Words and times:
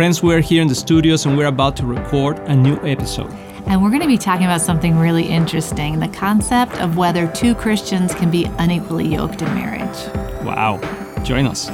Friends, 0.00 0.22
we're 0.22 0.40
here 0.40 0.62
in 0.62 0.68
the 0.68 0.74
studios 0.74 1.26
and 1.26 1.36
we're 1.36 1.48
about 1.48 1.76
to 1.76 1.84
record 1.84 2.38
a 2.48 2.56
new 2.56 2.76
episode. 2.86 3.30
And 3.66 3.82
we're 3.82 3.90
going 3.90 4.00
to 4.00 4.06
be 4.06 4.16
talking 4.16 4.46
about 4.46 4.62
something 4.62 4.96
really 4.96 5.24
interesting 5.24 6.00
the 6.00 6.08
concept 6.08 6.72
of 6.80 6.96
whether 6.96 7.30
two 7.32 7.54
Christians 7.54 8.14
can 8.14 8.30
be 8.30 8.46
unequally 8.56 9.06
yoked 9.06 9.42
in 9.42 9.48
marriage. 9.48 9.98
Wow. 10.42 10.80
Join 11.22 11.46
us. 11.46 11.68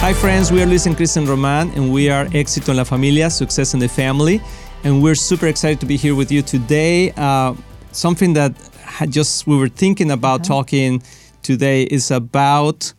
Hi, 0.00 0.14
friends. 0.14 0.50
We 0.50 0.62
are 0.62 0.66
Luis 0.66 0.86
and 0.86 0.96
Kristen 0.96 1.26
Roman, 1.26 1.68
and 1.72 1.92
we 1.92 2.08
are 2.08 2.24
Éxito 2.28 2.70
en 2.70 2.78
la 2.78 2.84
Familia, 2.84 3.28
Success 3.28 3.74
in 3.74 3.80
the 3.80 3.88
Family. 3.88 4.40
And 4.82 5.02
we're 5.02 5.14
super 5.14 5.46
excited 5.46 5.78
to 5.80 5.86
be 5.86 5.98
here 5.98 6.14
with 6.14 6.32
you 6.32 6.40
today. 6.40 7.12
Uh, 7.18 7.52
something 7.92 8.32
that 8.32 8.54
just 9.10 9.46
we 9.46 9.58
were 9.58 9.68
thinking 9.68 10.10
about 10.10 10.40
uh-huh. 10.40 10.54
talking 10.54 11.02
today 11.44 11.84
is 11.84 12.10
about 12.10 12.92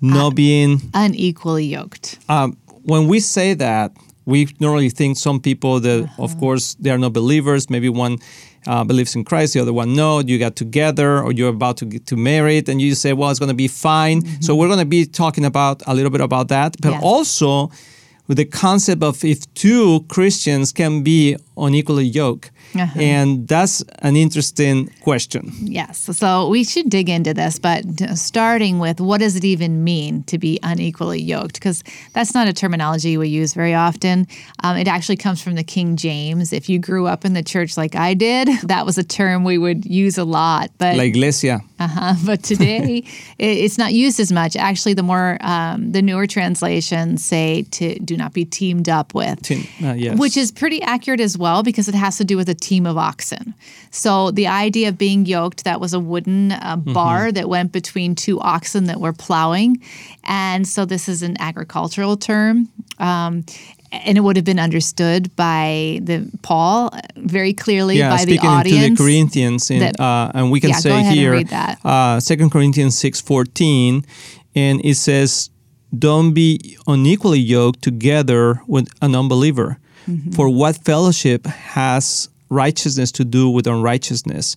not 0.00 0.32
uh, 0.32 0.34
being 0.34 0.80
unequally 0.94 1.66
yoked. 1.66 2.18
Um, 2.28 2.56
when 2.84 3.06
we 3.08 3.20
say 3.20 3.54
that, 3.54 3.92
we 4.24 4.48
normally 4.60 4.88
think 4.88 5.16
some 5.16 5.40
people 5.40 5.80
that, 5.80 6.04
uh-huh. 6.04 6.22
of 6.22 6.38
course, 6.38 6.74
they 6.74 6.90
are 6.90 6.98
not 6.98 7.12
believers. 7.12 7.68
Maybe 7.68 7.88
one 7.88 8.18
uh, 8.66 8.84
believes 8.84 9.14
in 9.14 9.24
Christ, 9.24 9.54
the 9.54 9.60
other 9.60 9.72
one 9.72 9.94
no. 9.94 10.20
You 10.20 10.38
got 10.38 10.56
together, 10.56 11.20
or 11.22 11.32
you're 11.32 11.48
about 11.48 11.76
to 11.78 11.84
get 11.84 12.06
to 12.06 12.16
married, 12.16 12.68
and 12.68 12.80
you 12.80 12.94
say, 12.94 13.12
"Well, 13.12 13.30
it's 13.30 13.40
going 13.40 13.48
to 13.48 13.54
be 13.54 13.68
fine." 13.68 14.22
Mm-hmm. 14.22 14.42
So 14.42 14.54
we're 14.54 14.68
going 14.68 14.78
to 14.78 14.84
be 14.84 15.04
talking 15.04 15.44
about 15.44 15.82
a 15.86 15.94
little 15.94 16.10
bit 16.10 16.20
about 16.20 16.48
that, 16.48 16.76
but 16.80 17.02
also 17.02 17.70
with 18.28 18.36
the 18.36 18.44
concept 18.44 19.02
of 19.02 19.24
if 19.24 19.52
two 19.54 20.04
Christians 20.08 20.72
can 20.72 21.02
be 21.02 21.36
unequally 21.56 22.04
yoked. 22.04 22.50
Uh-huh. 22.74 22.98
And 22.98 23.46
that's 23.46 23.82
an 23.98 24.16
interesting 24.16 24.90
question. 25.02 25.52
Yes. 25.60 25.98
So 26.16 26.48
we 26.48 26.64
should 26.64 26.88
dig 26.88 27.08
into 27.08 27.34
this, 27.34 27.58
but 27.58 27.84
starting 28.14 28.78
with 28.78 29.00
what 29.00 29.18
does 29.18 29.36
it 29.36 29.44
even 29.44 29.84
mean 29.84 30.22
to 30.24 30.38
be 30.38 30.58
unequally 30.62 31.20
yoked? 31.20 31.54
Because 31.54 31.84
that's 32.14 32.34
not 32.34 32.48
a 32.48 32.52
terminology 32.52 33.18
we 33.18 33.28
use 33.28 33.52
very 33.52 33.74
often. 33.74 34.26
Um, 34.62 34.76
it 34.76 34.88
actually 34.88 35.16
comes 35.16 35.42
from 35.42 35.54
the 35.54 35.64
King 35.64 35.96
James. 35.96 36.52
If 36.52 36.68
you 36.68 36.78
grew 36.78 37.06
up 37.06 37.24
in 37.24 37.34
the 37.34 37.42
church 37.42 37.76
like 37.76 37.94
I 37.94 38.14
did, 38.14 38.48
that 38.64 38.86
was 38.86 38.96
a 38.96 39.04
term 39.04 39.44
we 39.44 39.58
would 39.58 39.84
use 39.84 40.16
a 40.16 40.24
lot. 40.24 40.70
But 40.78 40.96
La 40.96 41.04
iglesia. 41.04 41.60
Uh-huh. 41.78 42.14
But 42.24 42.42
today, 42.52 43.04
it's 43.38 43.76
not 43.76 43.92
used 43.92 44.20
as 44.20 44.32
much. 44.32 44.56
Actually, 44.56 44.94
the 44.94 45.02
more 45.02 45.36
um, 45.40 45.92
the 45.92 46.00
newer 46.00 46.26
translations 46.26 47.24
say 47.24 47.62
to 47.72 47.98
do 47.98 48.16
not 48.16 48.32
be 48.32 48.44
teamed 48.44 48.88
up 48.88 49.14
with, 49.14 49.42
Team, 49.42 49.66
uh, 49.84 49.92
yes. 49.92 50.18
which 50.18 50.36
is 50.36 50.50
pretty 50.50 50.80
accurate 50.82 51.20
as 51.20 51.36
well 51.36 51.51
because 51.60 51.88
it 51.88 51.94
has 51.96 52.16
to 52.18 52.24
do 52.24 52.36
with 52.36 52.48
a 52.48 52.54
team 52.54 52.86
of 52.86 52.96
oxen. 52.96 53.52
So 53.90 54.30
the 54.30 54.46
idea 54.46 54.88
of 54.88 54.96
being 54.96 55.26
yoked, 55.26 55.64
that 55.64 55.80
was 55.80 55.92
a 55.92 55.98
wooden 55.98 56.52
uh, 56.52 56.76
mm-hmm. 56.76 56.92
bar 56.92 57.26
mm-hmm. 57.26 57.34
that 57.34 57.48
went 57.48 57.72
between 57.72 58.14
two 58.14 58.38
oxen 58.40 58.84
that 58.84 59.00
were 59.00 59.12
plowing. 59.12 59.82
And 60.22 60.66
so 60.66 60.84
this 60.84 61.08
is 61.08 61.22
an 61.22 61.36
agricultural 61.40 62.16
term. 62.16 62.68
Um, 62.98 63.44
and 63.92 64.16
it 64.16 64.22
would 64.22 64.36
have 64.36 64.44
been 64.44 64.58
understood 64.58 65.34
by 65.36 66.00
the 66.02 66.30
Paul 66.42 66.90
very 67.16 67.52
clearly 67.52 67.98
yeah, 67.98 68.16
by 68.16 68.24
the 68.24 68.38
audience. 68.38 68.84
to 68.84 68.90
the 68.90 68.96
Corinthians, 68.96 69.70
in, 69.70 69.80
that, 69.80 70.00
uh, 70.00 70.30
and 70.34 70.50
we 70.50 70.60
can 70.60 70.70
yeah, 70.70 70.76
say 70.76 71.02
here, 71.02 71.42
uh, 71.84 72.18
Second 72.18 72.50
Corinthians 72.50 72.98
six 72.98 73.20
fourteen, 73.20 74.04
and 74.54 74.80
it 74.82 74.94
says, 74.94 75.50
"Don't 75.96 76.32
be 76.32 76.78
unequally 76.86 77.40
yoked 77.40 77.82
together 77.82 78.62
with 78.66 78.88
an 79.02 79.14
unbeliever." 79.14 79.78
Mm-hmm. 80.06 80.32
For 80.32 80.48
what 80.48 80.76
fellowship 80.76 81.46
has 81.46 82.28
righteousness 82.48 83.12
to 83.12 83.24
do 83.24 83.48
with 83.48 83.66
unrighteousness 83.66 84.56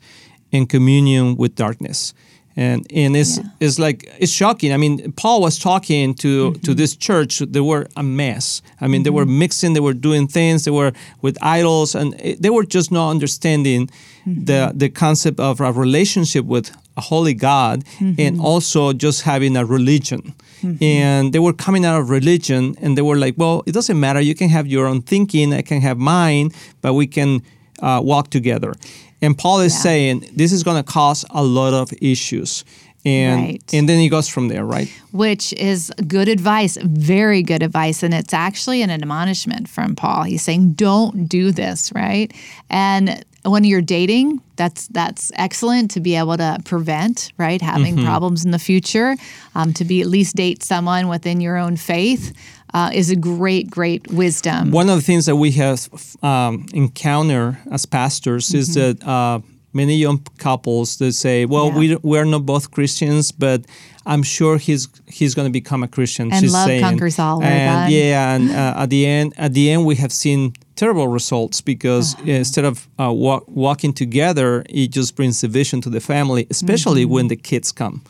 and 0.52 0.68
communion 0.70 1.36
with 1.38 1.56
darkness? 1.56 2.14
And 2.58 2.88
and 2.94 3.18
it's 3.18 3.38
yeah. 3.38 3.44
it's 3.60 3.80
like 3.80 4.10
it's 4.18 4.32
shocking. 4.32 4.72
I 4.72 4.78
mean, 4.78 5.12
Paul 5.14 5.42
was 5.42 5.60
talking 5.60 6.14
to 6.16 6.52
mm-hmm. 6.52 6.62
to 6.62 6.74
this 6.74 6.96
church. 6.96 7.40
They 7.40 7.60
were 7.60 7.88
a 7.98 8.04
mess. 8.04 8.62
I 8.80 8.88
mean, 8.88 9.00
mm-hmm. 9.00 9.04
they 9.04 9.10
were 9.10 9.26
mm-hmm. 9.26 9.40
mixing. 9.40 9.74
They 9.74 9.82
were 9.82 9.94
doing 9.94 10.28
things. 10.28 10.64
They 10.64 10.72
were 10.72 10.94
with 11.22 11.38
idols, 11.42 11.96
and 11.96 12.16
it, 12.22 12.42
they 12.42 12.50
were 12.50 12.64
just 12.64 12.92
not 12.92 13.10
understanding 13.10 13.88
mm-hmm. 13.88 14.46
the 14.46 14.72
the 14.74 14.90
concept 14.90 15.40
of 15.40 15.60
a 15.60 15.72
relationship 15.72 16.46
with 16.46 16.72
a 16.98 17.02
holy 17.02 17.34
God, 17.34 17.84
and 18.00 18.18
mm-hmm. 18.18 18.42
also 18.42 18.94
just 18.94 19.24
having 19.24 19.58
a 19.58 19.66
religion. 19.66 20.34
Mm-hmm. 20.62 20.84
And 20.84 21.34
they 21.34 21.40
were 21.40 21.54
coming 21.54 21.84
out 21.84 22.00
of 22.00 22.10
religion, 22.10 22.76
and 22.82 22.98
they 22.98 23.02
were 23.02 23.18
like, 23.18 23.36
"Well, 23.38 23.64
it 23.66 23.74
doesn't 23.74 24.00
matter. 24.00 24.22
You 24.22 24.34
can 24.34 24.50
have 24.50 24.66
your 24.66 24.88
own 24.88 25.02
thinking. 25.02 25.54
I 25.54 25.62
can 25.62 25.82
have 25.82 25.98
mine, 25.98 26.52
but 26.82 26.94
we 26.94 27.08
can." 27.08 27.42
Uh, 27.82 28.02
walk 28.04 28.30
together. 28.30 28.74
And 29.22 29.38
Paul 29.38 29.62
is 29.62 29.74
yeah. 29.74 29.80
saying 29.80 30.30
this 30.36 30.52
is 30.52 30.64
going 30.64 30.82
to 30.84 30.92
cause 30.92 31.26
a 31.30 31.44
lot 31.44 31.74
of 31.74 31.92
issues. 32.02 32.64
And, 33.06 33.42
right. 33.42 33.74
and 33.74 33.88
then 33.88 34.00
he 34.00 34.10
goes 34.10 34.28
from 34.28 34.48
there, 34.48 34.66
right? 34.66 34.92
Which 35.12 35.54
is 35.54 35.92
good 36.08 36.28
advice, 36.28 36.76
very 36.82 37.44
good 37.44 37.62
advice. 37.62 38.02
And 38.02 38.14
it's 38.14 38.34
actually 38.34 38.82
an 38.82 38.90
admonishment 38.90 39.70
from 39.70 39.96
Paul. 39.96 40.24
He's 40.24 40.42
saying, 40.42 40.74
don't 40.74 41.28
do 41.28 41.52
this, 41.52 41.92
right? 41.94 42.34
And 42.70 43.24
when 43.44 43.64
you're 43.64 43.82
dating, 43.82 44.42
that's 44.56 44.88
that's 44.88 45.32
excellent 45.36 45.92
to 45.92 46.00
be 46.00 46.16
able 46.16 46.38
to 46.38 46.58
prevent 46.66 47.32
right 47.38 47.62
having 47.62 47.96
mm-hmm. 47.96 48.06
problems 48.06 48.44
in 48.44 48.50
the 48.50 48.60
future. 48.60 49.16
Um, 49.54 49.72
to 49.74 49.86
be 49.86 50.02
at 50.02 50.08
least 50.08 50.36
date 50.36 50.64
someone 50.64 51.08
within 51.08 51.42
your 51.42 51.58
own 51.58 51.78
faith 51.78 52.34
uh, 52.76 52.90
is 52.94 53.10
a 53.10 53.16
great, 53.16 53.72
great 53.72 54.06
wisdom. 54.10 54.72
One 54.72 54.90
of 54.90 54.98
the 54.98 55.02
things 55.02 55.26
that 55.28 55.38
we 55.38 55.52
have 55.52 55.90
um, 56.22 56.66
encountered 56.74 57.58
as 57.72 57.86
pastors 57.86 58.50
mm-hmm. 58.50 58.58
is 58.58 58.74
that 58.74 59.02
uh, 59.08 59.40
many 59.72 59.96
young 59.96 60.20
couples 60.38 60.98
that 60.98 61.14
say, 61.14 61.46
"Well, 61.46 61.68
yeah. 61.68 61.78
we 61.78 61.96
we're 62.04 62.26
not 62.26 62.46
both 62.46 62.72
Christians, 62.72 63.32
but 63.32 63.66
I'm 64.06 64.24
sure 64.24 64.58
he's 64.58 64.90
he's 65.08 65.34
going 65.36 65.48
to 65.48 65.54
become 65.54 65.84
a 65.84 65.88
Christian." 65.88 66.34
And 66.34 66.52
love 66.52 66.68
saying. 66.68 66.82
conquers 66.82 67.18
all. 67.18 67.42
And 67.42 67.94
yeah, 67.94 68.36
and 68.36 68.52
uh, 68.52 68.84
at 68.84 68.90
the 68.90 69.06
end, 69.06 69.34
at 69.38 69.54
the 69.54 69.72
end, 69.72 69.86
we 69.86 69.96
have 69.96 70.12
seen 70.12 70.52
terrible 70.76 71.08
results 71.08 71.62
because 71.62 72.16
uh-huh. 72.16 72.32
instead 72.32 72.66
of 72.66 72.90
uh, 73.00 73.10
walk, 73.10 73.46
walking 73.48 73.94
together, 73.94 74.66
it 74.68 74.88
just 74.88 75.16
brings 75.16 75.40
division 75.40 75.80
to 75.80 75.90
the 75.90 76.02
family, 76.02 76.46
especially 76.50 77.04
mm-hmm. 77.04 77.14
when 77.14 77.28
the 77.30 77.38
kids 77.38 77.72
come. 77.72 78.04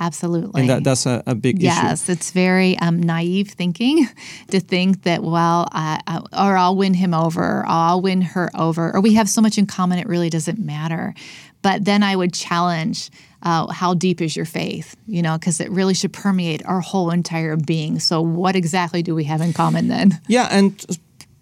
Absolutely. 0.00 0.60
And 0.60 0.70
that, 0.70 0.84
that's 0.84 1.06
a, 1.06 1.22
a 1.26 1.34
big 1.34 1.60
yes, 1.60 1.76
issue. 1.76 1.86
Yes, 1.86 2.08
it's 2.08 2.30
very 2.30 2.78
um, 2.78 3.02
naive 3.02 3.50
thinking 3.50 4.06
to 4.50 4.60
think 4.60 5.02
that, 5.02 5.22
well, 5.22 5.68
I, 5.72 6.00
I, 6.06 6.18
or 6.46 6.56
I'll 6.56 6.76
win 6.76 6.94
him 6.94 7.14
over, 7.14 7.42
or 7.42 7.64
I'll 7.66 8.00
win 8.00 8.20
her 8.20 8.50
over, 8.54 8.94
or 8.94 9.00
we 9.00 9.14
have 9.14 9.28
so 9.28 9.40
much 9.40 9.58
in 9.58 9.66
common 9.66 9.98
it 9.98 10.06
really 10.06 10.30
doesn't 10.30 10.58
matter. 10.58 11.14
But 11.62 11.84
then 11.84 12.02
I 12.04 12.14
would 12.14 12.32
challenge 12.32 13.10
uh, 13.42 13.72
how 13.72 13.94
deep 13.94 14.20
is 14.20 14.36
your 14.36 14.46
faith, 14.46 14.96
you 15.06 15.22
know, 15.22 15.36
because 15.36 15.60
it 15.60 15.70
really 15.70 15.94
should 15.94 16.12
permeate 16.12 16.64
our 16.66 16.80
whole 16.80 17.10
entire 17.10 17.56
being. 17.56 17.98
So, 17.98 18.20
what 18.20 18.54
exactly 18.54 19.02
do 19.02 19.14
we 19.14 19.24
have 19.24 19.40
in 19.40 19.52
common 19.52 19.88
then? 19.88 20.20
Yeah, 20.28 20.48
and 20.50 20.84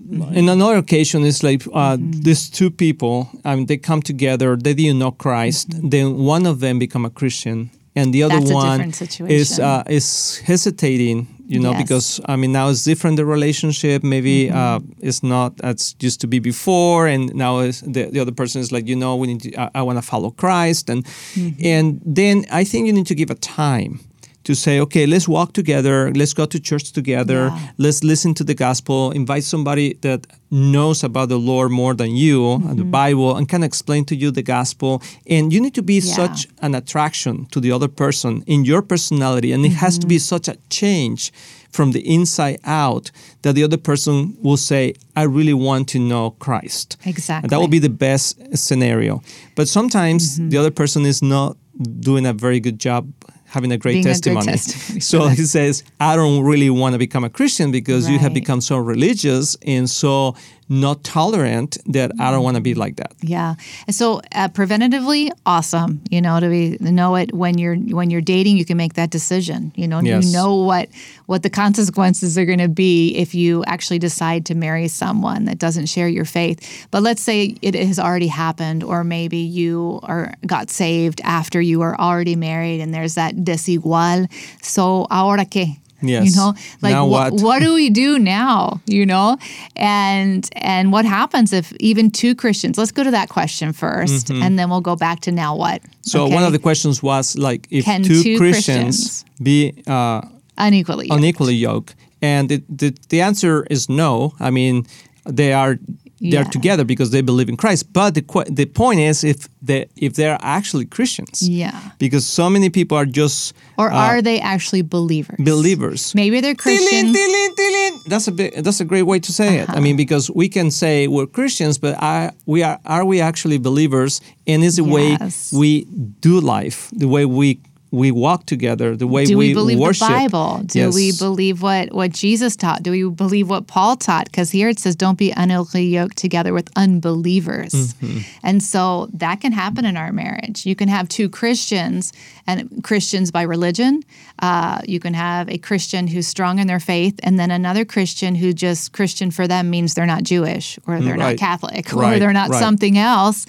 in 0.09 0.49
another 0.49 0.77
occasion 0.77 1.25
it's 1.25 1.43
like 1.43 1.67
uh, 1.69 1.97
mm-hmm. 1.97 2.11
these 2.23 2.49
two 2.49 2.71
people 2.71 3.29
um, 3.45 3.67
they 3.67 3.77
come 3.77 4.01
together 4.01 4.55
they 4.55 4.75
didn't 4.75 4.99
know 4.99 5.11
christ 5.11 5.71
mm-hmm. 5.71 5.89
then 5.89 6.19
one 6.19 6.47
of 6.47 6.61
them 6.61 6.79
become 6.79 7.05
a 7.05 7.11
christian 7.11 7.71
and 7.97 8.13
the 8.13 8.23
other 8.23 8.41
That's 8.41 8.53
one 8.53 8.93
is 9.29 9.59
uh, 9.59 9.83
is 9.89 10.39
hesitating 10.45 11.27
you 11.49 11.61
know 11.61 11.71
yes. 11.71 11.83
because 11.83 12.21
i 12.27 12.37
mean 12.37 12.53
now 12.53 12.69
it's 12.69 12.85
different 12.85 13.17
the 13.17 13.25
relationship 13.25 14.03
maybe 14.03 14.47
mm-hmm. 14.47 14.57
uh, 14.57 14.81
it's 14.99 15.23
not 15.23 15.53
as 15.63 15.95
used 16.01 16.21
to 16.21 16.27
be 16.27 16.39
before 16.39 17.07
and 17.07 17.35
now 17.35 17.61
the, 17.63 18.09
the 18.13 18.21
other 18.21 18.33
person 18.33 18.61
is 18.61 18.73
like 18.73 18.87
you 18.87 18.97
know 18.97 19.17
we 19.17 19.27
need 19.29 19.41
to 19.41 19.61
i, 19.61 19.71
I 19.77 19.83
want 19.83 19.99
to 19.99 20.03
follow 20.03 20.31
christ 20.31 20.91
and 20.91 21.05
mm-hmm. 21.05 21.65
and 21.65 22.01
then 22.05 22.47
i 22.51 22.65
think 22.65 22.87
you 22.87 22.93
need 22.93 23.07
to 23.07 23.15
give 23.15 23.31
a 23.31 23.37
time 23.37 24.01
to 24.47 24.55
say, 24.55 24.79
okay, 24.79 25.07
let's 25.07 25.27
walk 25.27 25.53
together, 25.53 26.13
let's 26.15 26.33
go 26.33 26.47
to 26.47 26.61
church 26.61 26.93
together, 26.93 27.49
yeah. 27.49 27.71
let's 27.79 28.05
listen 28.05 28.33
to 28.33 28.45
the 28.45 28.55
gospel, 28.55 29.11
invite 29.11 29.43
somebody 29.43 29.95
that 30.03 30.25
knows 30.53 31.03
about 31.03 31.29
the 31.29 31.37
Lord 31.37 31.73
more 31.73 31.95
than 31.95 32.15
you, 32.15 32.41
mm-hmm. 32.43 32.77
the 32.77 32.85
Bible, 32.85 33.37
and 33.37 33.49
can 33.49 33.65
explain 33.65 34.05
to 34.05 34.15
you 34.15 34.31
the 34.31 34.45
gospel. 34.45 35.03
And 35.29 35.53
you 35.53 35.61
need 35.61 35.75
to 35.75 35.83
be 35.83 35.99
yeah. 35.99 36.15
such 36.15 36.47
an 36.63 36.77
attraction 36.77 37.47
to 37.47 37.59
the 37.59 37.73
other 37.73 37.89
person 37.89 38.45
in 38.47 38.65
your 38.65 38.83
personality, 38.83 39.51
and 39.51 39.65
it 39.65 39.71
mm-hmm. 39.71 39.79
has 39.79 39.99
to 39.99 40.07
be 40.07 40.17
mm-hmm. 40.17 40.35
such 40.37 40.47
a 40.47 40.57
change 40.71 41.33
from 41.73 41.91
the 41.91 42.01
inside 42.09 42.61
out 42.65 43.11
that 43.43 43.55
the 43.57 43.65
other 43.65 43.77
person 43.77 44.37
will 44.41 44.57
say, 44.57 44.95
I 45.17 45.25
really 45.25 45.55
want 45.55 45.89
to 45.89 45.99
know 45.99 46.31
Christ. 46.31 46.97
Exactly. 47.05 47.47
And 47.47 47.51
that 47.51 47.59
will 47.59 47.75
be 47.79 47.81
the 47.81 47.91
best 47.91 48.57
scenario. 48.57 49.23
But 49.57 49.67
sometimes 49.67 50.39
mm-hmm. 50.39 50.51
the 50.51 50.59
other 50.59 50.71
person 50.71 51.05
is 51.05 51.21
not 51.21 51.57
doing 52.01 52.25
a 52.25 52.33
very 52.33 52.61
good 52.61 52.79
job 52.79 53.13
having 53.57 53.73
a 53.73 53.79
great 53.79 53.95
Being 53.95 54.05
testimony. 54.05 54.41
A 54.41 54.45
great 54.45 54.53
testimony 54.53 55.01
so 55.01 55.29
he 55.29 55.45
says, 55.45 55.83
I 55.99 56.15
don't 56.15 56.45
really 56.45 56.69
want 56.69 56.93
to 56.93 56.99
become 56.99 57.25
a 57.25 57.31
Christian 57.31 57.73
because 57.73 58.05
right. 58.05 58.13
you 58.13 58.19
have 58.19 58.35
become 58.35 58.61
so 58.61 58.77
religious 58.77 59.57
and 59.67 59.89
so 59.89 60.37
not 60.69 61.05
tolerant 61.05 61.79
that 61.87 62.11
I 62.19 62.31
don't 62.31 62.43
want 62.43 62.57
to 62.57 62.61
be 62.61 62.75
like 62.75 62.97
that. 62.97 63.13
Yeah. 63.21 63.55
So 63.89 64.21
uh, 64.33 64.49
preventatively, 64.49 65.31
awesome. 65.45 66.03
You 66.11 66.21
know, 66.21 66.41
to 66.41 66.49
be 66.49 66.77
know 66.81 67.15
it 67.15 67.33
when 67.33 67.59
you're 67.59 67.77
when 67.77 68.11
you're 68.11 68.21
dating, 68.21 68.57
you 68.57 68.65
can 68.65 68.77
make 68.77 68.95
that 68.95 69.11
decision. 69.11 69.73
You 69.77 69.87
know, 69.87 70.01
yes. 70.01 70.25
you 70.25 70.33
know 70.33 70.57
what 70.57 70.89
what 71.27 71.43
the 71.43 71.51
consequences 71.51 72.37
are 72.37 72.45
going 72.45 72.59
to 72.59 72.69
be 72.69 73.15
if 73.17 73.35
you 73.35 73.65
actually 73.65 73.99
decide 73.99 74.47
to 74.47 74.55
marry 74.55 74.89
someone 74.89 75.45
that 75.45 75.59
doesn't 75.59 75.87
share 75.87 76.09
your 76.09 76.25
faith. 76.25 76.87
But 76.91 77.03
let's 77.03 77.23
say 77.23 77.57
it 77.63 77.75
has 77.75 77.99
already 77.99 78.29
happened, 78.29 78.83
or 78.83 79.05
maybe 79.05 79.39
you 79.39 80.01
are 80.03 80.35
got 80.47 80.71
saved 80.71 81.21
after 81.23 81.61
you 81.61 81.83
are 81.83 81.99
already 81.99 82.37
married, 82.37 82.81
and 82.81 82.93
there's 82.93 83.15
that 83.15 83.37
desigual. 83.37 84.31
So, 84.63 85.07
ahora 85.11 85.45
qué? 85.45 85.79
Yes. 86.03 86.27
You 86.27 86.37
know, 86.37 86.55
like 86.83 86.93
now 86.93 87.07
what? 87.07 87.33
what? 87.35 87.61
do 87.61 87.75
we 87.75 87.91
do 87.91 88.19
now? 88.19 88.81
You 88.87 89.07
know, 89.07 89.39
and 89.77 90.49
and 90.57 90.93
what 90.93 91.05
happens 91.05 91.53
if 91.53 91.73
even 91.81 92.11
two 92.11 92.35
Christians? 92.35 92.79
Let's 92.79 92.93
go 92.93 93.03
to 93.03 93.11
that 93.11 93.29
question 93.29 93.73
1st 93.73 94.43
and 94.43 94.59
then 94.59 94.69
we'll 94.71 94.81
go 94.81 94.97
back 94.97 95.21
to 95.21 95.33
now 95.33 95.57
what. 95.57 95.83
Mm-hmm. 95.83 96.01
So 96.03 96.27
one 96.29 96.45
of 96.45 96.53
the 96.53 96.59
questions 96.59 97.03
was 97.03 97.37
like 97.37 97.67
if 97.71 97.85
Can 97.85 98.03
two, 98.03 98.23
two 98.23 98.39
Christians, 98.39 99.25
be 99.43 99.83
uh, 99.87 100.23
unequally. 100.59 101.07
yoked. 101.07 101.19
unequally 101.19 101.55
yoked, 101.55 101.95
and 102.21 102.49
the, 102.49 102.63
the 102.69 102.97
the 103.09 103.21
answer 103.21 103.67
is 103.71 103.89
no. 103.89 104.35
I 104.39 104.51
mean, 104.51 104.87
they 105.25 105.53
are 105.53 105.79
they 106.21 106.37
are 106.37 106.45
Yeah. 106.45 106.51
together 106.51 106.85
because 106.85 107.11
they 107.11 107.23
believe 107.23 107.49
in 107.49 107.57
Christ. 107.57 107.93
But 107.93 108.15
the 108.15 108.25
the 108.51 108.67
point 108.67 109.01
is 109.01 109.23
if 109.25 109.49
they 109.63 109.87
if 109.97 110.13
they're 110.15 110.39
actually 110.41 110.87
Christians, 110.87 111.43
Yeah. 111.49 111.73
because 111.99 112.25
so 112.27 112.49
many 112.51 112.71
people 112.71 112.97
are 112.97 113.07
just 113.07 113.53
Or 113.77 113.91
uh, 113.93 113.97
are 114.09 114.23
they 114.23 114.41
actually 114.41 114.83
believers? 114.83 115.37
believers. 115.39 116.15
Maybe 116.15 116.41
they're 116.41 116.55
Christians. 116.55 117.17
tilin, 117.17 117.49
tilin. 117.59 117.93
That's 118.09 118.29
a 118.29 118.33
bit, 118.33 118.65
that's 118.65 118.81
a 118.81 118.85
great 118.85 119.07
way 119.07 119.19
to 119.21 119.33
say 119.33 119.59
it. 119.59 119.69
I 119.69 119.81
mean, 119.81 119.97
because 119.97 120.31
we 120.35 120.49
can 120.49 120.71
say 120.71 121.07
we're 121.09 121.27
Christians, 121.27 121.79
but 121.79 121.95
are 122.03 122.33
we 122.47 122.63
are 122.63 122.79
are 122.85 123.05
we 123.05 123.21
actually 123.21 123.59
believers? 123.59 124.21
And 124.47 124.63
is 124.65 124.77
the 124.77 124.85
way 124.85 125.17
we 125.53 125.87
do 126.21 126.41
life, 126.41 126.89
the 126.93 127.09
way 127.09 127.25
we 127.27 127.59
we 127.97 128.11
walk 128.11 128.47
together, 128.47 128.95
the 128.97 129.07
way 129.07 129.25
Do 129.25 129.37
we, 129.37 129.49
we, 129.49 129.55
believe 129.55 129.79
worship. 129.79 130.07
the 130.09 130.15
Bible? 130.15 130.61
Do 130.65 130.91
we 130.91 131.13
believe 131.13 131.63
what, 131.63 131.93
what 131.93 132.13
Jesus 132.13 132.55
taught? 132.57 132.83
Do 132.83 132.91
we 132.91 133.09
believe 133.09 133.49
what 133.49 133.67
Paul 133.67 133.97
taught? 133.97 134.27
Because 134.27 134.51
here 134.51 134.69
it 134.69 134.79
says, 134.79 134.95
don't 134.95 135.19
be 135.19 135.33
unequally 135.37 135.87
yoked 135.87 136.17
together 136.17 136.53
with 136.53 136.71
unbelievers. 136.77 137.73
Mm-hmm. 137.73 138.19
And 138.43 138.63
so 138.63 139.09
that 139.15 139.41
can 139.41 139.53
happen 139.53 139.85
in 139.85 139.97
our 139.97 140.13
marriage. 140.13 140.67
You 140.67 140.77
can 140.77 140.89
have 140.89 141.09
two 141.09 141.29
Christians, 141.29 142.13
and 142.47 142.83
Christians 142.85 143.31
by 143.31 143.43
religion. 143.43 144.03
Uh, 144.41 144.81
you 144.87 145.01
can 145.01 145.15
have 145.15 145.49
a 145.49 145.59
Christian 145.59 146.07
who's 146.07 146.27
strong 146.29 146.59
in 146.59 146.67
their 146.67 146.79
faith, 146.81 147.19
and 147.23 147.39
then 147.39 147.51
another 147.51 147.85
Christian 147.85 148.35
who 148.35 148.53
just 148.53 148.93
Christian 148.93 149.31
for 149.31 149.49
them 149.49 149.71
means 149.71 149.95
they're 149.95 150.07
not 150.07 150.23
Jewish 150.23 150.79
or 150.87 151.01
they're 151.01 151.17
Right. 151.17 151.31
not 151.33 151.37
Catholic 151.39 151.93
or 151.95 152.03
Right, 152.03 152.19
they're 152.19 152.33
not 152.33 152.51
right. 152.51 152.61
something 152.61 152.99
else. 152.99 153.47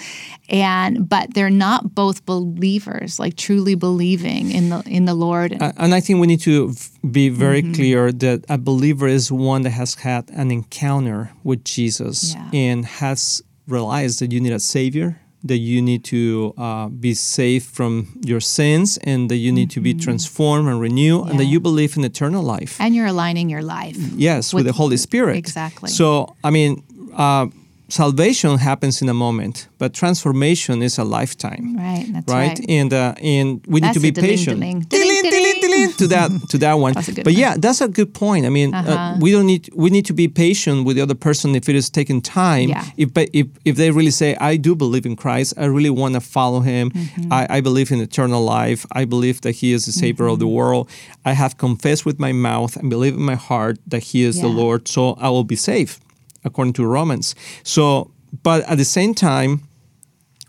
And 0.49 1.09
but 1.09 1.33
they're 1.33 1.49
not 1.49 1.94
both 1.94 2.25
believers, 2.25 3.19
like 3.19 3.35
truly 3.35 3.75
believing 3.75 4.51
in 4.51 4.69
the 4.69 4.81
in 4.85 5.05
the 5.05 5.13
Lord. 5.13 5.61
Uh, 5.61 5.73
and 5.77 5.94
I 5.94 5.99
think 5.99 6.19
we 6.21 6.27
need 6.27 6.41
to 6.41 6.73
be 7.11 7.29
very 7.29 7.61
Mm-hmm. 7.61 7.73
clear 7.73 8.11
that 8.11 8.45
a 8.49 8.57
believer 8.57 9.07
is 9.07 9.31
one 9.31 9.63
that 9.63 9.71
has 9.71 9.95
had 9.95 10.29
an 10.31 10.51
encounter 10.51 11.31
with 11.44 11.63
Jesus 11.65 12.33
Yeah. 12.33 12.49
and 12.53 12.85
has 12.85 13.41
realized 13.67 14.19
that 14.21 14.31
you 14.31 14.39
need 14.39 14.53
a 14.53 14.59
savior, 14.59 15.19
that 15.44 15.57
you 15.57 15.81
need 15.81 16.03
to 16.05 16.53
uh, 16.57 16.88
be 16.88 17.13
saved 17.13 17.65
from 17.65 18.07
your 18.25 18.39
sins, 18.41 18.97
and 19.03 19.29
that 19.29 19.38
you 19.38 19.51
need 19.51 19.69
to 19.71 19.81
be 19.81 19.93
transformed 19.93 20.69
and 20.69 20.79
renewed, 20.79 21.27
and 21.29 21.39
that 21.39 21.43
Mm-hmm. 21.43 21.51
You 21.53 21.59
believe 21.59 21.97
in 21.97 22.03
eternal 22.05 22.43
life. 22.43 22.77
and 22.79 22.95
you're 22.95 23.07
aligning 23.07 23.50
your 23.50 23.63
life. 23.63 23.97
Yes, 24.15 24.53
with, 24.53 24.59
with- 24.65 24.67
the 24.67 24.73
Holy 24.81 24.97
Spirit. 24.97 25.35
exactly. 25.38 25.89
So, 25.89 26.35
I 26.43 26.50
mean, 26.51 26.83
uh, 27.17 27.47
salvation 27.89 28.57
happens 28.57 29.01
in 29.01 29.10
a 29.10 29.13
moment, 29.13 29.68
but 29.78 29.94
transformation 29.94 30.81
is 30.81 30.98
a 30.98 31.04
lifetime. 31.04 31.75
Right, 31.78 32.06
that's 32.12 32.28
right? 32.34 32.60
right. 32.60 32.69
And 32.69 32.94
uh, 32.94 33.13
and 33.22 33.62
we 33.68 33.80
need 33.81 33.94
to 33.94 34.00
be 34.00 34.12
patient. 34.12 34.60
to 34.92 36.07
that 36.07 36.30
to 36.50 36.57
that 36.57 36.74
one. 36.86 36.94
That's 36.94 37.10
but 37.12 37.25
one. 37.28 37.34
yeah, 37.34 37.56
that's 37.57 37.81
a 37.81 37.88
good 37.88 38.13
point. 38.13 38.45
I 38.45 38.50
mean, 38.50 38.74
uh 38.74 38.84
Uh-huh. 38.88 39.18
we 39.19 39.31
don't 39.31 39.45
need 39.45 39.69
we 39.75 39.89
need 39.89 40.06
to 40.06 40.13
be 40.13 40.28
patient 40.28 40.86
with 40.86 40.95
the 40.98 41.01
other 41.04 41.16
person 41.16 41.56
if 41.56 41.68
it 41.69 41.75
is 41.75 41.89
taking 41.89 42.22
time. 42.22 42.69
Yeah. 42.69 42.86
If 42.98 43.13
but 43.13 43.30
if 43.34 43.48
if 43.66 43.75
they 43.75 43.92
really 43.92 44.12
say, 44.12 44.36
I 44.51 44.57
do 44.57 44.75
believe 44.75 45.06
in 45.06 45.16
Christ, 45.16 45.54
I 45.57 45.66
really 45.66 45.89
want 46.01 46.13
to 46.16 46.22
follow 46.22 46.62
Him. 46.62 46.92
Mm-hmm. 46.92 47.34
I, 47.34 47.48
I 47.57 47.62
believe 47.62 47.92
in 47.92 48.00
eternal 48.01 48.44
life. 48.44 48.86
I 49.01 49.06
believe 49.06 49.42
that 49.42 49.56
He 49.62 49.74
is 49.74 49.86
the 49.86 49.92
Savior 49.92 50.28
of 50.28 50.39
the 50.39 50.45
Mm-hmm. 50.45 50.56
world. 50.62 50.89
I 51.25 51.34
have 51.34 51.54
confessed 51.57 52.06
with 52.06 52.19
my 52.19 52.31
mouth 52.31 52.75
and 52.78 52.89
believe 52.89 53.16
in 53.16 53.24
my 53.34 53.36
heart 53.50 53.78
that 53.92 54.04
He 54.12 54.24
is 54.24 54.36
the 54.42 54.48
Lord. 54.48 54.88
So 54.88 55.01
I 55.19 55.30
will 55.30 55.44
be 55.44 55.56
saved, 55.57 56.00
according 56.44 56.74
to 56.74 56.86
Romans. 56.86 57.36
So, 57.63 58.12
but 58.44 58.63
at 58.69 58.78
the 58.78 58.86
same 58.86 59.13
time 59.13 59.62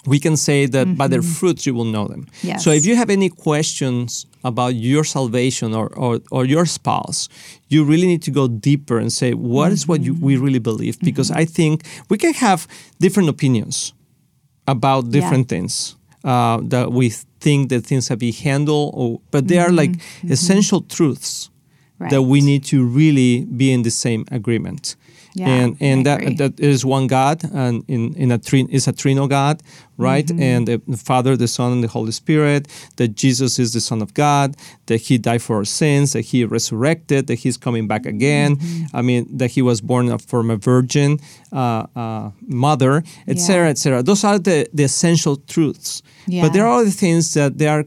we 0.06 0.18
can 0.18 0.36
say 0.36 0.64
that 0.66 0.96
by 0.96 1.06
their 1.06 1.20
fruits 1.22 1.66
you 1.66 1.74
will 1.74 1.84
know 1.84 2.06
them. 2.08 2.22
Mm-hmm. 2.24 2.46
Yes. 2.48 2.64
So 2.64 2.70
if 2.70 2.86
you 2.86 2.96
have 2.96 3.10
any 3.10 3.28
questions 3.28 4.26
about 4.42 4.74
your 4.74 5.04
salvation 5.04 5.74
or, 5.74 5.88
or, 5.96 6.20
or 6.30 6.46
your 6.46 6.64
spouse, 6.64 7.28
you 7.68 7.84
really 7.84 8.06
need 8.06 8.22
to 8.22 8.30
go 8.30 8.48
deeper 8.48 8.98
and 8.98 9.12
say, 9.12 9.34
what 9.34 9.70
is 9.72 9.86
what 9.86 10.00
you, 10.02 10.14
we 10.14 10.34
Mm-hmm. 10.34 10.44
really 10.44 10.58
believe? 10.60 10.98
Because 11.00 11.30
I 11.30 11.44
think 11.44 11.84
we 12.08 12.16
can 12.16 12.32
have 12.34 12.66
different 13.00 13.28
opinions 13.28 13.92
about 14.66 15.10
different 15.10 15.48
things. 15.48 15.96
Uh, 16.24 16.60
that 16.64 16.90
we 16.90 17.10
think 17.40 17.68
that 17.68 17.86
things 17.86 18.08
have 18.08 18.18
been 18.18 18.32
handled, 18.32 18.92
or, 18.94 19.20
but 19.30 19.46
they 19.46 19.58
are 19.58 19.70
like 19.70 19.92
essential 20.28 20.80
truths 20.82 21.48
that 22.10 22.22
we 22.22 22.38
Mm-hmm. 22.40 22.46
Need 22.46 22.64
to 22.64 22.84
really 22.84 23.44
be 23.44 23.72
in 23.72 23.82
the 23.82 23.90
same 23.90 24.24
agreement. 24.30 24.96
Yeah, 25.38 25.48
and 25.48 25.76
and 25.80 26.06
that 26.06 26.36
that 26.38 26.60
is 26.60 26.84
one 26.84 27.06
God 27.06 27.42
and 27.54 27.84
in 27.88 28.14
in 28.14 28.30
a 28.32 28.38
three 28.38 28.66
is 28.70 28.88
a 28.88 28.92
trino 28.92 29.28
God, 29.28 29.62
right? 29.96 30.26
Mm-hmm. 30.26 30.42
And 30.42 30.68
the, 30.68 30.82
the 30.86 30.96
Father, 30.96 31.36
the 31.36 31.48
Son, 31.48 31.72
and 31.72 31.82
the 31.84 31.88
Holy 31.88 32.12
Spirit. 32.12 32.68
That 32.96 33.08
Jesus 33.14 33.58
is 33.58 33.72
the 33.72 33.80
Son 33.80 34.02
of 34.02 34.12
God. 34.14 34.56
That 34.86 35.00
He 35.02 35.18
died 35.18 35.42
for 35.42 35.56
our 35.56 35.64
sins. 35.64 36.12
That 36.12 36.22
He 36.22 36.44
resurrected. 36.44 37.26
That 37.26 37.36
He's 37.44 37.56
coming 37.56 37.86
back 37.88 38.06
again. 38.06 38.56
Mm-hmm. 38.56 38.96
I 38.96 39.02
mean 39.02 39.26
that 39.38 39.50
He 39.52 39.62
was 39.62 39.80
born 39.80 40.16
from 40.18 40.50
a 40.50 40.56
virgin 40.56 41.18
uh, 41.52 41.86
uh, 41.96 42.30
mother, 42.46 43.02
etc., 43.26 43.66
Yeah. 43.66 43.70
etc. 43.70 44.02
Those 44.02 44.24
are 44.24 44.38
the 44.38 44.68
the 44.72 44.84
essential 44.84 45.36
truths. 45.36 46.02
Yeah. 46.26 46.42
But 46.42 46.52
there 46.52 46.66
are 46.66 46.80
other 46.80 46.90
things 46.90 47.34
that 47.34 47.58
they 47.58 47.68
are 47.68 47.84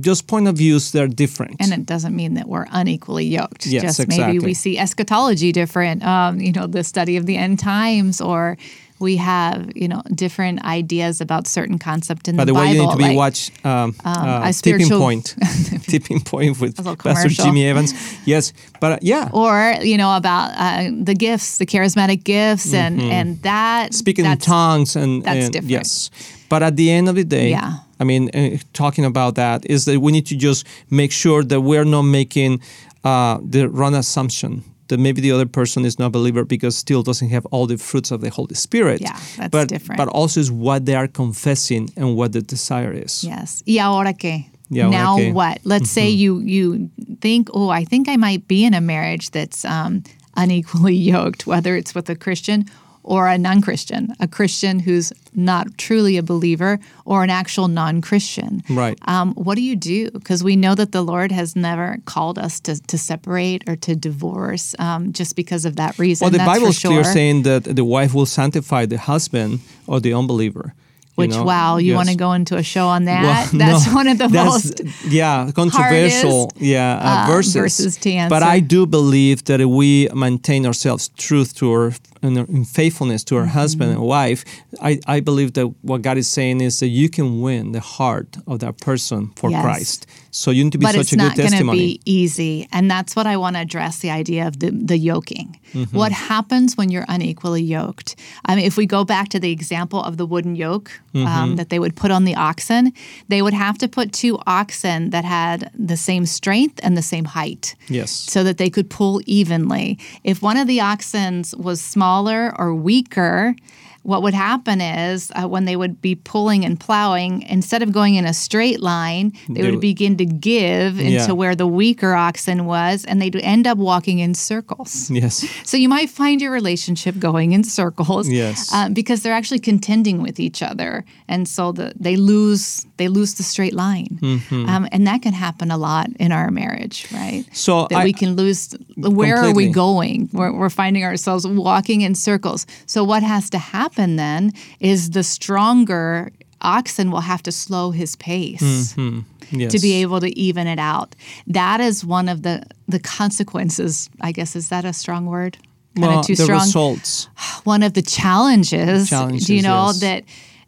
just 0.00 0.26
point 0.26 0.48
of 0.48 0.56
views 0.56 0.90
that 0.92 1.02
are 1.02 1.08
different. 1.08 1.56
And 1.60 1.72
it 1.72 1.86
doesn't 1.86 2.14
mean 2.16 2.34
that 2.34 2.48
we're 2.48 2.66
unequally 2.72 3.26
yoked. 3.26 3.66
Yes, 3.66 3.96
Just 3.96 4.08
maybe 4.08 4.38
we 4.38 4.54
see 4.54 4.76
eschatology 4.78 5.52
different, 5.52 6.02
um, 6.04 6.40
you 6.40 6.52
know, 6.52 6.66
the 6.66 6.82
study 6.82 7.16
of 7.16 7.26
the 7.26 7.36
end 7.36 7.58
times, 7.60 8.20
or 8.20 8.56
we 9.00 9.16
have, 9.16 9.70
you 9.76 9.86
know, 9.88 10.02
different 10.14 10.64
ideas 10.64 11.20
about 11.20 11.46
certain 11.46 11.78
concept 11.78 12.26
in 12.28 12.36
By 12.36 12.44
the, 12.44 12.52
the 12.52 12.58
way, 12.58 12.66
Bible. 12.66 12.74
you 12.74 12.80
need 12.86 12.90
to 12.92 12.96
be 12.96 13.04
like- 13.04 13.16
watch 13.16 13.50
um, 13.64 13.94
uh, 14.04 14.40
a 14.44 14.52
tipping 14.52 14.86
spiritual- 14.86 15.00
point, 15.00 15.34
tipping 15.88 16.20
point 16.20 16.60
with 16.60 16.76
Pastor. 16.98 17.28
Jimmy 17.28 17.66
Evans. 17.66 17.92
Yes, 18.26 18.52
but 18.80 18.92
uh, 18.92 18.98
yeah, 19.02 19.30
or 19.32 19.74
you 19.82 19.96
know 19.96 20.16
about 20.16 20.52
uh, 20.56 20.90
the 21.02 21.14
gifts, 21.14 21.58
the 21.58 21.66
charismatic 21.66 22.24
gifts, 22.24 22.72
and 22.72 23.00
and 23.00 23.40
that 23.42 23.90
Mm-hmm. 23.90 23.94
speaking 23.94 24.24
in 24.24 24.38
tongues 24.38 24.96
and, 24.96 25.22
that's 25.24 25.44
and 25.44 25.52
different. 25.52 25.70
yes. 25.70 26.10
But 26.48 26.62
at 26.62 26.76
the 26.76 26.90
end 26.90 27.08
of 27.08 27.16
the 27.16 27.24
day, 27.24 27.50
Yeah. 27.50 27.78
I 28.04 28.06
mean, 28.06 28.28
uh, 28.34 28.58
talking 28.74 29.06
about 29.06 29.34
that 29.36 29.64
is 29.64 29.86
that 29.86 29.98
we 29.98 30.12
need 30.12 30.26
to 30.26 30.36
just 30.36 30.66
make 30.90 31.10
sure 31.10 31.42
that 31.42 31.62
we're 31.62 31.86
not 31.86 32.02
making 32.02 32.60
uh, 33.02 33.38
the 33.42 33.66
wrong 33.68 33.94
assumption 33.94 34.62
that 34.88 34.98
maybe 34.98 35.22
the 35.22 35.32
other 35.32 35.46
person 35.46 35.86
is 35.86 35.98
not 35.98 36.06
a 36.08 36.10
believer 36.10 36.44
because 36.44 36.76
still 36.76 37.02
doesn't 37.02 37.30
have 37.30 37.46
all 37.46 37.66
the 37.66 37.78
fruits 37.78 38.10
of 38.10 38.20
the 38.20 38.28
Holy 38.28 38.54
Spirit. 38.54 39.00
Yeah, 39.00 39.18
that's 39.38 39.50
but, 39.50 39.68
different. 39.68 39.96
But 39.96 40.08
also 40.08 40.40
is 40.40 40.52
what 40.52 40.84
they 40.84 40.94
are 40.94 41.08
confessing 41.08 41.88
and 41.96 42.14
what 42.14 42.32
the 42.32 42.42
desire 42.42 42.92
is. 42.92 43.24
Yes. 43.24 43.62
Y 43.66 43.78
ahora 43.78 44.12
qué? 44.12 44.44
Y 44.70 44.80
ahora 44.80 44.90
now 44.90 45.16
qué? 45.16 45.32
what? 45.32 45.60
Let's 45.64 45.90
say 45.90 46.10
you 46.10 46.40
you 46.40 46.90
think, 47.22 47.48
oh, 47.54 47.70
I 47.70 47.84
think 47.86 48.10
I 48.10 48.16
might 48.16 48.46
be 48.46 48.66
in 48.66 48.74
a 48.74 48.82
marriage 48.82 49.30
that's 49.30 49.64
um, 49.64 50.02
unequally 50.36 50.96
yoked, 51.12 51.46
whether 51.46 51.74
it's 51.74 51.94
with 51.94 52.10
a 52.10 52.16
Christian 52.16 52.66
or 53.04 53.28
a 53.28 53.38
non-Christian, 53.38 54.14
a 54.18 54.26
Christian 54.26 54.80
who's 54.80 55.12
not 55.34 55.78
truly 55.78 56.16
a 56.16 56.22
believer 56.22 56.80
or 57.04 57.22
an 57.22 57.30
actual 57.30 57.68
non-Christian. 57.68 58.62
Right. 58.70 58.98
Um, 59.06 59.34
what 59.34 59.56
do 59.56 59.62
you 59.62 59.76
do? 59.76 60.10
Because 60.10 60.42
we 60.42 60.56
know 60.56 60.74
that 60.74 60.92
the 60.92 61.02
Lord 61.02 61.30
has 61.30 61.54
never 61.54 61.98
called 62.06 62.38
us 62.38 62.60
to, 62.60 62.80
to 62.86 62.98
separate 62.98 63.68
or 63.68 63.76
to 63.76 63.94
divorce 63.94 64.74
um, 64.78 65.12
just 65.12 65.36
because 65.36 65.64
of 65.64 65.76
that 65.76 65.98
reason. 65.98 66.24
Well, 66.24 66.30
the 66.30 66.38
That's 66.38 66.48
Bible 66.48 66.68
is 66.68 66.80
clear 66.80 67.04
saying 67.04 67.42
that 67.42 67.64
the 67.64 67.84
wife 67.84 68.14
will 68.14 68.26
sanctify 68.26 68.86
the 68.86 68.98
husband 68.98 69.60
or 69.86 70.00
the 70.00 70.14
unbeliever. 70.14 70.74
Which 71.16 71.30
know? 71.30 71.44
wow, 71.44 71.76
you 71.78 71.92
Yes. 71.92 71.96
want 71.96 72.08
to 72.08 72.16
go 72.16 72.32
into 72.32 72.56
a 72.56 72.62
show 72.62 72.86
on 72.88 73.04
that? 73.04 73.22
Well, 73.22 73.48
that's 73.58 73.86
no, 73.86 73.94
one 73.94 74.08
of 74.08 74.18
the 74.18 74.28
most 74.28 74.82
yeah 75.08 75.50
controversial 75.54 76.50
yeah 76.58 76.96
uh, 76.96 77.24
uh, 77.24 77.26
verses. 77.32 77.54
verses 77.54 77.96
to 77.98 78.26
But. 78.28 78.42
I 78.42 78.60
do 78.60 78.86
believe 78.86 79.44
that 79.44 79.60
if 79.60 79.68
we 79.68 80.08
maintain 80.14 80.66
ourselves 80.66 81.08
truth 81.16 81.54
to 81.56 81.70
our 81.72 81.92
and 82.22 82.38
in 82.38 82.64
faithfulness 82.64 83.22
to 83.24 83.36
our 83.36 83.46
husband 83.46 83.90
Mm-hmm. 83.90 84.00
and 84.00 84.08
wife, 84.08 84.44
I, 84.80 84.98
I 85.06 85.20
believe 85.20 85.52
that 85.54 85.66
what 85.82 86.00
God 86.02 86.16
is 86.16 86.26
saying 86.28 86.60
is 86.62 86.78
that 86.80 86.88
you 86.88 87.08
can 87.10 87.40
win 87.42 87.72
the 87.72 87.80
heart 87.80 88.36
of 88.46 88.58
that 88.60 88.78
person 88.80 89.30
for 89.36 89.50
Yes. 89.50 89.62
Christ. 89.62 90.06
So 90.36 90.50
you 90.50 90.64
need 90.64 90.72
to 90.72 90.78
be 90.78 90.86
but 90.86 90.94
such 90.96 91.00
it's 91.12 91.16
not 91.16 91.36
going 91.36 91.52
to 91.52 91.70
be 91.70 92.00
easy 92.04 92.66
and 92.72 92.90
that's 92.90 93.14
what 93.14 93.24
i 93.26 93.36
want 93.36 93.54
to 93.56 93.62
address 93.62 93.98
the 94.00 94.10
idea 94.10 94.48
of 94.48 94.58
the, 94.58 94.70
the 94.70 94.98
yoking 94.98 95.60
Mm-hmm. 95.74 95.96
what 95.96 96.12
happens 96.12 96.76
when 96.76 96.88
you're 96.92 97.04
unequally 97.08 97.62
yoked 97.62 98.14
i 98.44 98.54
mean 98.54 98.64
if 98.64 98.76
we 98.76 98.86
go 98.86 99.04
back 99.04 99.28
to 99.30 99.40
the 99.40 99.50
example 99.50 100.00
of 100.02 100.16
the 100.16 100.26
wooden 100.26 100.54
yoke 100.56 100.90
Mm-hmm. 101.14 101.26
um, 101.28 101.56
that 101.56 101.68
they 101.68 101.78
would 101.78 101.94
put 101.94 102.10
on 102.10 102.24
the 102.24 102.34
oxen 102.34 102.92
they 103.28 103.40
would 103.42 103.54
have 103.54 103.78
to 103.78 103.86
put 103.88 104.12
two 104.12 104.38
oxen 104.46 105.10
that 105.10 105.24
had 105.24 105.70
the 105.78 105.96
same 105.96 106.26
strength 106.26 106.80
and 106.82 106.96
the 106.96 107.02
same 107.02 107.24
height 107.24 107.76
yes. 107.88 108.10
so 108.10 108.42
that 108.42 108.58
they 108.58 108.68
could 108.70 108.88
pull 108.90 109.20
evenly. 109.26 109.96
If 110.24 110.42
one 110.42 110.56
of 110.56 110.66
the 110.66 110.78
oxens 110.78 111.56
was 111.56 111.80
smaller 111.80 112.52
or 112.58 112.74
weaker, 112.74 113.54
what 114.04 114.22
would 114.22 114.34
happen 114.34 114.82
is 114.82 115.32
uh, 115.34 115.48
when 115.48 115.64
they 115.64 115.76
would 115.76 116.00
be 116.02 116.14
pulling 116.14 116.62
and 116.64 116.78
plowing, 116.78 117.40
instead 117.42 117.82
of 117.82 117.90
going 117.90 118.16
in 118.16 118.26
a 118.26 118.34
straight 118.34 118.80
line, 118.80 119.32
they, 119.48 119.62
they 119.62 119.70
would 119.70 119.80
begin 119.80 120.18
to 120.18 120.26
give 120.26 121.00
into 121.00 121.34
where 121.34 121.56
the 121.56 121.66
weaker 121.66 122.12
oxen 122.12 122.66
was, 122.66 123.06
and 123.06 123.20
they'd 123.20 123.34
end 123.36 123.66
up 123.66 123.78
walking 123.78 124.18
in 124.18 124.34
circles. 124.34 125.10
Yes. 125.10 125.44
So 125.64 125.78
you 125.78 125.88
might 125.88 126.10
find 126.10 126.42
your 126.42 126.52
relationship 126.52 127.18
going 127.18 127.52
in 127.52 127.64
circles. 127.64 128.28
Yes. 128.28 128.72
Um, 128.72 128.92
because 128.92 129.22
they're 129.22 129.32
actually 129.32 129.60
contending 129.60 130.20
with 130.20 130.38
each 130.38 130.62
other, 130.62 131.04
and 131.26 131.48
so 131.48 131.72
the, 131.72 131.92
they 131.96 132.16
lose 132.16 132.86
they 132.98 133.08
lose 133.08 133.34
the 133.34 133.42
straight 133.42 133.72
line, 133.72 134.18
mm-hmm. 134.20 134.68
um, 134.68 134.86
and 134.92 135.06
that 135.06 135.22
can 135.22 135.32
happen 135.32 135.70
a 135.70 135.78
lot 135.78 136.08
in 136.20 136.30
our 136.32 136.50
marriage, 136.50 137.06
right? 137.12 137.44
So 137.52 137.86
that 137.88 138.00
I, 138.00 138.04
we 138.04 138.12
can 138.12 138.36
lose. 138.36 138.76
Where 138.96 139.36
completely. 139.36 139.50
are 139.50 139.54
we 139.54 139.68
going? 139.72 140.28
We're, 140.32 140.52
we're 140.52 140.70
finding 140.70 141.02
ourselves 141.02 141.46
walking 141.46 142.02
in 142.02 142.14
circles. 142.14 142.66
So 142.86 143.02
what 143.02 143.22
has 143.22 143.48
to 143.50 143.58
happen? 143.58 143.93
Happen 143.94 144.16
then 144.16 144.52
is 144.80 145.10
the 145.10 145.22
stronger 145.22 146.30
oxen 146.60 147.10
will 147.10 147.20
have 147.20 147.42
to 147.42 147.52
slow 147.52 147.90
his 147.90 148.16
pace 148.16 148.94
mm-hmm. 148.94 149.20
yes. 149.50 149.72
to 149.72 149.78
be 149.78 150.00
able 150.02 150.20
to 150.20 150.38
even 150.38 150.66
it 150.66 150.78
out. 150.78 151.14
That 151.46 151.80
is 151.80 152.04
one 152.04 152.28
of 152.28 152.42
the 152.42 152.64
the 152.88 152.98
consequences. 152.98 154.08
I 154.20 154.32
guess 154.32 154.56
is 154.56 154.68
that 154.68 154.84
a 154.84 154.92
strong 154.92 155.26
word? 155.26 155.58
Kind 155.96 156.08
well, 156.08 156.20
of 156.20 156.26
too 156.26 156.34
the 156.34 156.44
strong. 156.44 156.60
results. 156.60 157.28
One 157.64 157.82
of 157.82 157.94
the 157.94 158.02
challenges. 158.02 159.10
Challenges, 159.10 159.48
you 159.48 159.62
know 159.62 159.86
yes. 159.86 160.00
that 160.00 160.24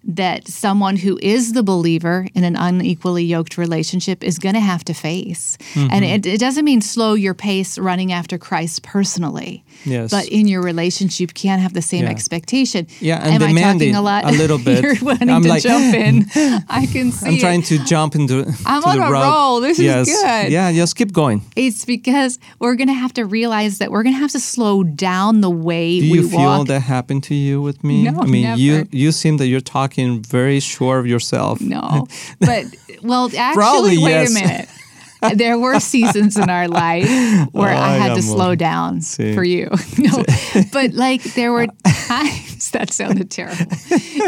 that 0.07 0.47
someone 0.47 0.97
who 0.97 1.19
is 1.21 1.53
the 1.53 1.63
believer 1.63 2.29
in 2.35 2.45
an 2.45 2.55
unequally 2.57 3.25
yoked 3.25 3.59
relationship 3.59 4.23
is 4.23 4.39
going 4.39 4.55
to 4.55 4.61
have 4.61 4.85
to 4.85 4.95
face. 4.95 5.59
Mm-hmm. 5.75 5.89
And 5.91 6.05
it, 6.05 6.27
it, 6.27 6.39
doesn't 6.39 6.65
mean 6.65 6.81
slow 6.81 7.15
your 7.15 7.35
pace 7.35 7.77
running 7.77 8.13
after 8.13 8.39
Christ 8.39 8.85
personally. 8.85 9.65
Yes. 9.85 10.13
But 10.13 10.29
in 10.29 10.47
your 10.47 10.63
relationship, 10.63 11.31
you 11.31 11.35
can't 11.35 11.61
have 11.61 11.73
the 11.73 11.83
same 11.83 12.05
yeah. 12.05 12.11
expectation. 12.11 12.87
Yeah, 13.01 13.19
and 13.23 13.43
Am 13.43 13.49
demanding 13.49 13.93
talking 13.93 13.97
a, 13.97 14.03
lot? 14.03 14.25
a 14.25 14.31
little 14.31 14.59
bit. 14.65 14.83
You're 14.83 14.95
wanting 15.03 15.29
I'm 15.29 15.43
to 15.43 15.49
like, 15.49 15.63
jump 15.63 15.95
in. 15.95 16.27
I 16.69 16.87
can 16.87 17.11
see. 17.11 17.27
I'm 17.27 17.39
trying 17.39 17.63
to 17.63 17.79
jump 17.85 18.15
into. 18.15 18.47
I'm 18.65 18.85
on 18.85 18.99
a 18.99 19.11
road. 19.11 19.23
roll. 19.23 19.61
This 19.61 19.79
yes. 19.79 20.09
is 20.09 20.23
good. 20.23 20.53
Yeah, 20.53 20.73
just 20.73 20.95
keep 20.95 21.13
going. 21.13 21.43
It's 21.57 21.85
because 21.85 22.39
we're 22.61 22.77
going 22.77 22.89
to 22.89 22.95
have 22.95 23.13
to 23.15 23.25
realize 23.25 23.79
that 23.79 23.91
we're 23.91 24.05
going 24.05 24.15
to 24.15 24.21
have 24.21 24.33
to 24.33 24.41
slow 24.41 24.85
down 24.85 25.41
the 25.41 25.51
way 25.51 26.01
Do 26.01 26.13
we 26.13 26.19
you 26.19 26.29
feel 26.29 26.65
that 26.65 26.81
happened 26.81 27.25
to 27.25 27.35
you 27.35 27.61
with 27.61 27.83
me? 27.83 28.05
No, 28.05 28.21
I 28.21 28.27
mean, 28.27 28.43
never. 28.43 28.61
you 28.61 28.89
you 28.93 29.13
seem 29.13 29.39
that 29.39 29.47
you're 29.49 29.61
talking 29.61 29.96
very 29.97 30.61
sure 30.61 30.99
of 30.99 31.07
yourself. 31.07 31.61
No, 31.61 32.07
but 32.41 32.65
well, 33.03 33.27
actually, 33.37 33.55
Probably, 33.55 33.99
wait 33.99 34.11
yes. 34.11 34.31
a 34.31 34.35
minute. 34.35 34.69
there 35.35 35.59
were 35.59 35.81
seasons 35.81 36.37
in 36.37 36.51
our 36.51 36.69
life 36.69 37.09
where 37.53 37.75
oh, 37.75 37.79
I 37.79 37.97
had 37.97 38.15
to 38.15 38.23
slow 38.23 38.55
down 38.55 39.01
for 39.01 39.45
you. 39.45 39.71
No, 39.99 40.25
but 40.73 40.93
like 40.93 41.23
there 41.35 41.53
were 41.53 41.67
times 42.07 42.71
that 42.73 42.93
sounded 42.93 43.31
terrible. 43.31 43.67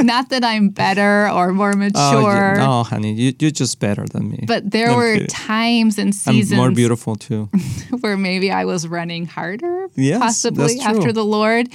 Not 0.02 0.30
that 0.30 0.42
I'm 0.42 0.70
better 0.70 1.28
or 1.28 1.52
more 1.52 1.74
mature. 1.74 2.00
Oh, 2.00 2.22
yeah. 2.22 2.54
No, 2.54 2.82
honey, 2.84 3.12
you, 3.12 3.34
you're 3.38 3.50
just 3.50 3.78
better 3.80 4.06
than 4.06 4.30
me. 4.30 4.44
But 4.46 4.70
there 4.70 4.96
were 4.96 5.14
kidding. 5.14 5.26
times 5.28 5.98
and 5.98 6.14
seasons. 6.14 6.52
I'm 6.52 6.58
more 6.58 6.70
beautiful 6.70 7.16
too. 7.16 7.50
where 8.00 8.16
maybe 8.16 8.50
I 8.50 8.64
was 8.64 8.88
running 8.88 9.26
harder, 9.26 9.88
yes, 9.94 10.20
possibly 10.20 10.80
after 10.80 11.12
the 11.12 11.24
Lord 11.24 11.68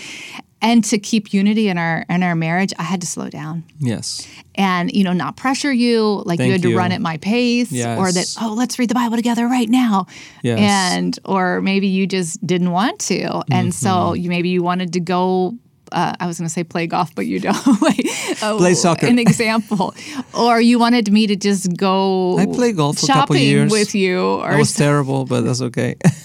and 0.64 0.84
to 0.86 0.98
keep 0.98 1.34
unity 1.34 1.68
in 1.68 1.78
our 1.78 2.06
in 2.10 2.24
our 2.24 2.34
marriage 2.34 2.74
i 2.80 2.84
had 2.84 3.02
to 3.02 3.08
slow 3.08 3.30
down 3.30 3.64
yes 3.80 4.28
and 4.56 4.92
you 4.92 5.04
know 5.04 5.14
not 5.14 5.36
pressure 5.36 5.72
you 5.72 6.24
like 6.26 6.38
Thank 6.38 6.48
you 6.48 6.52
had 6.54 6.62
to 6.64 6.70
you. 6.70 6.78
run 6.78 6.92
at 6.92 7.02
my 7.02 7.18
pace 7.18 7.72
yes. 7.72 8.00
or 8.00 8.12
that 8.12 8.36
oh 8.42 8.54
let's 8.54 8.80
read 8.80 8.90
the 8.90 8.96
bible 8.96 9.18
together 9.18 9.48
right 9.48 9.70
now 9.70 10.08
yes. 10.42 10.58
and 10.60 11.20
or 11.26 11.62
maybe 11.62 11.88
you 11.88 12.08
just 12.08 12.46
didn't 12.48 12.72
want 12.72 13.00
to 13.02 13.26
and 13.52 13.70
mm-hmm. 13.70 13.70
so 13.70 14.14
you 14.14 14.30
maybe 14.30 14.50
you 14.50 14.64
wanted 14.64 14.94
to 14.94 15.00
go 15.00 15.54
uh, 15.92 16.16
I 16.20 16.26
was 16.26 16.40
going 16.40 16.48
to 16.48 16.54
say 16.54 16.64
play 16.64 16.88
golf, 16.88 17.14
but 17.14 17.28
you 17.28 17.40
don't. 17.40 17.56
oh, 18.42 18.56
play 18.58 18.74
soccer. 18.74 19.06
An 19.06 19.20
example, 19.20 19.94
or 20.36 20.60
you 20.60 20.80
wanted 20.80 21.12
me 21.12 21.28
to 21.28 21.36
just 21.36 21.78
go. 21.78 22.40
I 22.40 22.48
play 22.48 22.72
golf 22.74 22.98
for 22.98 23.06
a 23.06 23.14
couple 23.14 23.36
years 23.36 23.72
with 23.72 23.94
you. 23.94 24.20
Or 24.20 24.54
it 24.54 24.58
was 24.58 24.74
terrible, 24.74 25.26
but 25.26 25.42
that's 25.42 25.62
okay. 25.62 25.96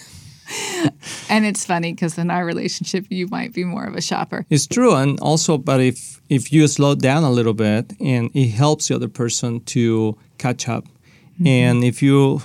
and 1.28 1.44
it's 1.44 1.64
funny 1.64 1.92
because 1.92 2.18
in 2.18 2.30
our 2.30 2.44
relationship, 2.44 3.06
you 3.10 3.26
might 3.28 3.52
be 3.52 3.64
more 3.64 3.84
of 3.84 3.94
a 3.94 4.00
shopper. 4.00 4.46
It's 4.50 4.66
true, 4.66 4.94
and 4.94 5.18
also, 5.20 5.58
but 5.58 5.80
if 5.80 6.20
if 6.28 6.52
you 6.52 6.66
slow 6.68 6.94
down 6.94 7.24
a 7.24 7.30
little 7.30 7.54
bit, 7.54 7.92
and 8.00 8.30
it 8.34 8.48
helps 8.48 8.88
the 8.88 8.94
other 8.96 9.08
person 9.08 9.60
to 9.60 10.16
catch 10.38 10.68
up, 10.68 10.84
mm-hmm. 10.84 11.46
and 11.46 11.84
if 11.84 12.02
you 12.02 12.40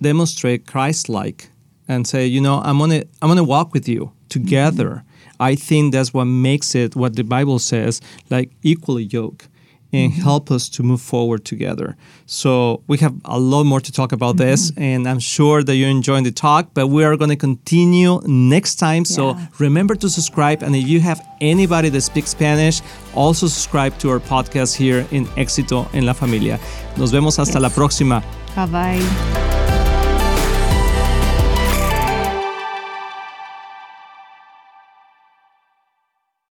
demonstrate 0.00 0.66
Christ-like 0.66 1.48
and 1.88 2.06
say, 2.06 2.26
you 2.26 2.40
know, 2.40 2.60
I'm 2.64 2.78
gonna 2.78 3.04
I'm 3.22 3.28
gonna 3.28 3.44
walk 3.44 3.72
with 3.72 3.88
you 3.88 4.12
together. 4.28 4.88
Mm-hmm. 4.88 5.42
I 5.42 5.54
think 5.54 5.92
that's 5.92 6.14
what 6.14 6.24
makes 6.24 6.74
it 6.74 6.96
what 6.96 7.16
the 7.16 7.24
Bible 7.24 7.58
says, 7.58 8.00
like 8.30 8.50
equally 8.62 9.04
yoked 9.04 9.48
and 9.92 10.12
mm-hmm. 10.12 10.22
help 10.22 10.50
us 10.50 10.68
to 10.70 10.82
move 10.82 11.00
forward 11.00 11.44
together. 11.44 11.96
So 12.26 12.82
we 12.86 12.98
have 12.98 13.14
a 13.24 13.38
lot 13.38 13.64
more 13.64 13.80
to 13.80 13.92
talk 13.92 14.12
about 14.12 14.36
mm-hmm. 14.36 14.46
this, 14.46 14.72
and 14.76 15.08
I'm 15.08 15.18
sure 15.18 15.62
that 15.62 15.76
you're 15.76 15.88
enjoying 15.88 16.24
the 16.24 16.32
talk, 16.32 16.70
but 16.74 16.88
we 16.88 17.04
are 17.04 17.16
going 17.16 17.30
to 17.30 17.36
continue 17.36 18.20
next 18.26 18.76
time. 18.76 19.04
Yeah. 19.06 19.16
So 19.16 19.36
remember 19.58 19.94
to 19.96 20.08
subscribe, 20.08 20.62
and 20.62 20.74
if 20.74 20.86
you 20.86 21.00
have 21.00 21.20
anybody 21.40 21.88
that 21.90 22.00
speaks 22.02 22.30
Spanish, 22.30 22.80
also 23.14 23.46
subscribe 23.46 23.96
to 23.98 24.10
our 24.10 24.20
podcast 24.20 24.76
here 24.76 25.06
in 25.10 25.26
Éxito 25.36 25.88
en 25.94 26.04
la 26.04 26.12
Familia. 26.12 26.58
Nos 26.96 27.12
vemos 27.12 27.38
hasta 27.38 27.58
yes. 27.58 27.62
la 27.62 27.68
próxima. 27.70 28.22
Bye 28.54 28.66
bye. 28.66 29.55